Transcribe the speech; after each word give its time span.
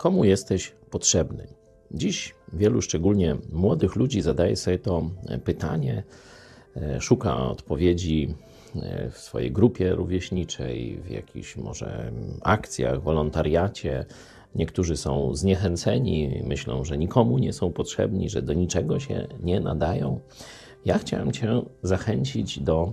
komu 0.00 0.24
jesteś 0.24 0.72
potrzebny? 0.90 1.46
Dziś 1.90 2.34
wielu, 2.52 2.82
szczególnie 2.82 3.36
młodych 3.52 3.96
ludzi, 3.96 4.22
zadaje 4.22 4.56
sobie 4.56 4.78
to 4.78 5.10
pytanie, 5.44 6.02
e, 6.76 7.00
szuka 7.00 7.36
odpowiedzi 7.36 8.34
e, 8.76 9.10
w 9.10 9.18
swojej 9.18 9.52
grupie 9.52 9.94
rówieśniczej, 9.94 11.00
w 11.04 11.10
jakichś 11.10 11.56
może 11.56 12.12
akcjach, 12.42 13.02
wolontariacie. 13.02 14.04
Niektórzy 14.54 14.96
są 14.96 15.34
zniechęceni, 15.34 16.42
myślą, 16.46 16.84
że 16.84 16.98
nikomu 16.98 17.38
nie 17.38 17.52
są 17.52 17.72
potrzebni, 17.72 18.30
że 18.30 18.42
do 18.42 18.52
niczego 18.52 19.00
się 19.00 19.26
nie 19.42 19.60
nadają. 19.60 20.20
Ja 20.84 20.98
chciałem 20.98 21.32
Cię 21.32 21.62
zachęcić 21.82 22.60
do 22.60 22.92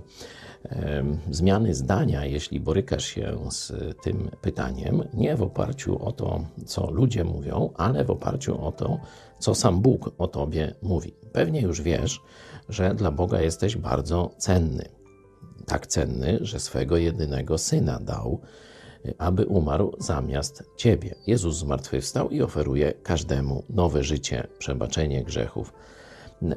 zmiany 1.30 1.74
zdania, 1.74 2.24
jeśli 2.24 2.60
borykasz 2.60 3.04
się 3.04 3.38
z 3.50 3.72
tym 4.02 4.30
pytaniem, 4.40 5.02
nie 5.14 5.36
w 5.36 5.42
oparciu 5.42 6.04
o 6.04 6.12
to, 6.12 6.44
co 6.66 6.90
ludzie 6.90 7.24
mówią, 7.24 7.70
ale 7.76 8.04
w 8.04 8.10
oparciu 8.10 8.64
o 8.64 8.72
to, 8.72 9.00
co 9.38 9.54
sam 9.54 9.80
Bóg 9.80 10.10
o 10.18 10.26
tobie 10.26 10.74
mówi. 10.82 11.14
Pewnie 11.32 11.60
już 11.60 11.82
wiesz, 11.82 12.20
że 12.68 12.94
dla 12.94 13.10
Boga 13.10 13.40
jesteś 13.40 13.76
bardzo 13.76 14.30
cenny. 14.38 14.88
Tak 15.66 15.86
cenny, 15.86 16.38
że 16.40 16.60
swego 16.60 16.96
jedynego 16.96 17.58
syna 17.58 18.00
dał, 18.00 18.40
aby 19.18 19.46
umarł 19.46 19.92
zamiast 19.98 20.64
ciebie. 20.76 21.14
Jezus 21.26 21.56
zmartwychwstał 21.56 22.30
i 22.30 22.42
oferuje 22.42 22.92
każdemu 23.02 23.62
nowe 23.70 24.04
życie, 24.04 24.46
przebaczenie 24.58 25.24
grzechów 25.24 25.72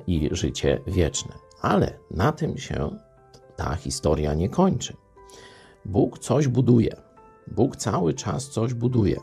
i 0.07 0.29
życie 0.31 0.81
wieczne. 0.87 1.33
Ale 1.61 1.93
na 2.11 2.31
tym 2.31 2.57
się 2.57 2.89
ta 3.55 3.75
historia 3.75 4.33
nie 4.33 4.49
kończy. 4.49 4.93
Bóg 5.85 6.19
coś 6.19 6.47
buduje. 6.47 6.95
Bóg 7.47 7.75
cały 7.75 8.13
czas 8.13 8.49
coś 8.49 8.73
buduje. 8.73 9.19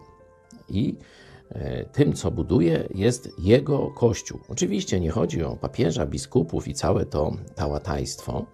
I 0.68 0.96
e, 1.50 1.84
tym, 1.84 2.12
co 2.12 2.30
buduje, 2.30 2.88
jest 2.94 3.30
Jego 3.38 3.90
Kościół. 3.90 4.40
Oczywiście 4.48 5.00
nie 5.00 5.10
chodzi 5.10 5.42
o 5.42 5.56
papieża, 5.56 6.06
biskupów 6.06 6.68
i 6.68 6.74
całe 6.74 7.06
to 7.06 7.32
tałatajstwo. 7.54 8.46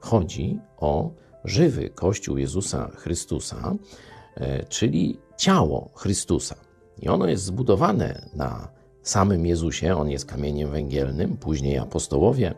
Chodzi 0.00 0.58
o 0.76 1.10
żywy 1.44 1.90
Kościół 1.90 2.36
Jezusa 2.38 2.90
Chrystusa, 2.96 3.74
e, 4.34 4.64
czyli 4.64 5.18
ciało 5.36 5.90
Chrystusa. 5.94 6.54
I 7.02 7.08
ono 7.08 7.26
jest 7.26 7.44
zbudowane 7.44 8.28
na 8.34 8.75
samym 9.10 9.46
Jezusie, 9.46 9.96
on 9.96 10.10
jest 10.10 10.26
kamieniem 10.26 10.70
węgielnym, 10.70 11.36
później 11.36 11.78
apostołowie 11.78 12.54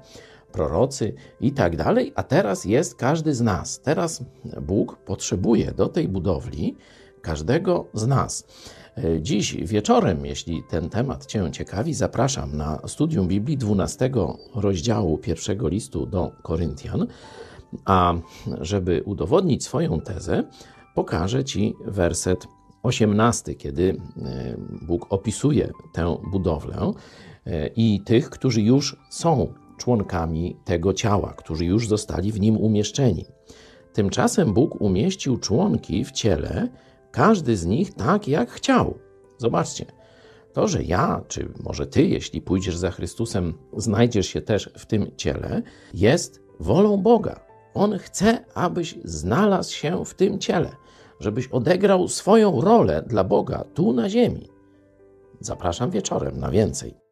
prorocy 0.52 1.14
i 1.40 1.52
tak 1.52 1.77
dalej, 1.77 2.12
a 2.14 2.22
teraz 2.22 2.64
jest 2.64 2.94
każdy 2.94 3.34
z 3.34 3.40
nas. 3.40 3.80
Teraz 3.80 4.24
Bóg 4.62 4.96
potrzebuje 4.96 5.72
do 5.72 5.88
tej 5.88 6.08
budowli 6.08 6.77
każdego 7.22 7.86
z 7.94 8.06
nas. 8.06 8.46
Dziś 9.20 9.56
wieczorem, 9.56 10.27
jeśli 10.27 10.62
ten 10.70 10.88
temat 10.88 11.27
Cię 11.27 11.50
ciekawi, 11.52 11.94
zapraszam 11.94 12.56
na 12.56 12.78
studium 12.86 13.28
Biblii 13.28 13.56
12 13.56 14.10
rozdziału 14.55 15.18
pierwszego 15.18 15.68
listu 15.68 16.06
do 16.06 16.33
Koryntian. 16.42 17.06
A 17.84 18.14
żeby 18.60 19.02
udowodnić 19.05 19.64
swoją 19.64 20.00
tezę, 20.00 20.44
pokażę 20.94 21.44
Ci 21.44 21.74
werset 21.84 22.46
18, 22.82 23.54
kiedy 23.54 24.00
e, 24.16 24.56
Bóg 24.86 25.06
opisuje 25.12 25.70
tę 25.92 26.16
budowlę 26.30 26.92
e, 27.46 27.66
i 27.66 28.00
tych, 28.04 28.30
którzy 28.30 28.62
już 28.62 28.96
są 29.10 29.54
członkami 29.78 30.56
tego 30.64 30.94
ciała, 30.94 31.34
którzy 31.36 31.64
już 31.64 31.88
zostali 31.88 32.32
w 32.32 32.40
nim 32.40 32.56
umieszczeni. 32.56 33.24
Tymczasem 33.92 34.52
Bóg 34.52 34.80
umieścił 34.80 35.38
członki 35.38 36.04
w 36.04 36.12
ciele, 36.12 36.68
każdy 37.10 37.56
z 37.56 37.66
nich 37.66 37.94
tak, 37.94 38.28
jak 38.28 38.50
chciał. 38.50 38.98
Zobaczcie, 39.38 39.86
to, 40.52 40.68
że 40.68 40.82
ja, 40.82 41.20
czy 41.28 41.48
może 41.64 41.86
ty, 41.86 42.06
jeśli 42.06 42.42
pójdziesz 42.42 42.76
za 42.76 42.90
Chrystusem, 42.90 43.54
znajdziesz 43.76 44.26
się 44.26 44.40
też 44.40 44.70
w 44.78 44.86
tym 44.86 45.10
ciele, 45.16 45.62
jest 45.94 46.42
wolą 46.61 46.96
Boga. 46.96 47.40
On 47.74 47.98
chce, 47.98 48.44
abyś 48.55 48.98
znalazł 49.05 49.74
się 49.74 50.05
w 50.05 50.14
tym 50.14 50.38
ciele, 50.38 50.70
żebyś 51.20 51.46
odegrał 51.48 52.08
swoją 52.08 52.61
rolę 52.61 53.02
dla 53.06 53.24
Boga 53.24 53.64
tu 53.74 53.92
na 53.92 54.08
ziemi. 54.08 54.48
Zapraszam 55.40 55.90
wieczorem 55.90 56.39
na 56.39 56.51
więcej. 56.51 57.08